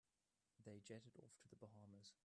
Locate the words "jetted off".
0.79-1.37